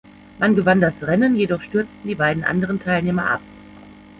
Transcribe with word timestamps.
Man 0.39 0.55
gewann 0.55 0.81
das 0.81 1.03
Rennen, 1.03 1.35
jedoch 1.35 1.61
stürzten 1.61 2.07
die 2.09 2.15
beiden 2.15 2.43
anderen 2.43 2.79
Teilnehmer 2.81 3.29
ab. 3.33 3.41